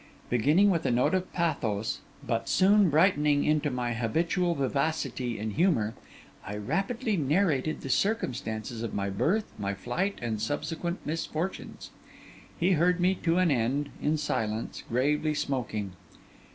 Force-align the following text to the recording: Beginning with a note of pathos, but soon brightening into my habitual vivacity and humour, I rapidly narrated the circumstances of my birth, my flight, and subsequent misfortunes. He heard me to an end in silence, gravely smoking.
Beginning 0.31 0.71
with 0.71 0.83
a 0.87 0.89
note 0.89 1.13
of 1.13 1.31
pathos, 1.31 1.99
but 2.25 2.49
soon 2.49 2.89
brightening 2.89 3.43
into 3.43 3.69
my 3.69 3.93
habitual 3.93 4.55
vivacity 4.55 5.37
and 5.37 5.53
humour, 5.53 5.93
I 6.43 6.57
rapidly 6.57 7.17
narrated 7.17 7.81
the 7.81 7.89
circumstances 7.91 8.81
of 8.81 8.95
my 8.95 9.11
birth, 9.11 9.53
my 9.59 9.75
flight, 9.75 10.17
and 10.19 10.41
subsequent 10.41 11.05
misfortunes. 11.05 11.91
He 12.59 12.71
heard 12.71 12.99
me 12.99 13.13
to 13.21 13.37
an 13.37 13.51
end 13.51 13.91
in 14.01 14.17
silence, 14.17 14.81
gravely 14.89 15.35
smoking. 15.35 15.91